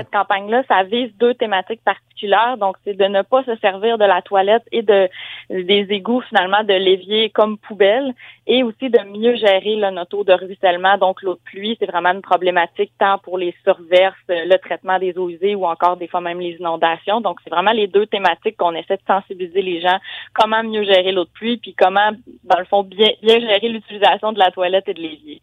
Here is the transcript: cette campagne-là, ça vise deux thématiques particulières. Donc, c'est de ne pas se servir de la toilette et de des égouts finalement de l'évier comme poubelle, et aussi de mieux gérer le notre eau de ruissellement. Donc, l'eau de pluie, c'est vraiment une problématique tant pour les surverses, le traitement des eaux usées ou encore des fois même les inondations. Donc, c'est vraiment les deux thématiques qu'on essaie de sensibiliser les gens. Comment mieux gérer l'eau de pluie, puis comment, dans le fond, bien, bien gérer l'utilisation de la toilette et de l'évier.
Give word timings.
cette 0.00 0.10
campagne-là, 0.10 0.62
ça 0.68 0.82
vise 0.82 1.10
deux 1.18 1.34
thématiques 1.34 1.82
particulières. 1.84 2.56
Donc, 2.58 2.76
c'est 2.84 2.96
de 2.96 3.04
ne 3.04 3.22
pas 3.22 3.42
se 3.44 3.56
servir 3.56 3.98
de 3.98 4.04
la 4.04 4.22
toilette 4.22 4.64
et 4.72 4.82
de 4.82 5.08
des 5.50 5.86
égouts 5.90 6.20
finalement 6.22 6.62
de 6.62 6.74
l'évier 6.74 7.30
comme 7.30 7.58
poubelle, 7.58 8.14
et 8.46 8.62
aussi 8.62 8.88
de 8.88 9.00
mieux 9.18 9.36
gérer 9.36 9.76
le 9.76 9.90
notre 9.90 10.18
eau 10.18 10.24
de 10.24 10.32
ruissellement. 10.32 10.96
Donc, 10.98 11.22
l'eau 11.22 11.34
de 11.34 11.40
pluie, 11.44 11.76
c'est 11.78 11.86
vraiment 11.86 12.12
une 12.12 12.22
problématique 12.22 12.92
tant 12.98 13.18
pour 13.18 13.38
les 13.38 13.54
surverses, 13.64 14.16
le 14.28 14.56
traitement 14.58 14.98
des 14.98 15.16
eaux 15.18 15.28
usées 15.28 15.54
ou 15.54 15.66
encore 15.66 15.96
des 15.96 16.08
fois 16.08 16.20
même 16.20 16.40
les 16.40 16.56
inondations. 16.58 17.20
Donc, 17.20 17.38
c'est 17.42 17.50
vraiment 17.50 17.72
les 17.72 17.86
deux 17.86 18.06
thématiques 18.06 18.56
qu'on 18.56 18.74
essaie 18.74 18.96
de 18.96 19.02
sensibiliser 19.06 19.62
les 19.62 19.80
gens. 19.80 19.98
Comment 20.34 20.62
mieux 20.62 20.84
gérer 20.84 21.12
l'eau 21.12 21.24
de 21.24 21.30
pluie, 21.30 21.56
puis 21.58 21.74
comment, 21.74 22.10
dans 22.44 22.58
le 22.58 22.64
fond, 22.64 22.82
bien, 22.82 23.08
bien 23.22 23.40
gérer 23.40 23.68
l'utilisation 23.68 24.32
de 24.32 24.38
la 24.38 24.50
toilette 24.50 24.88
et 24.88 24.94
de 24.94 25.00
l'évier. 25.00 25.39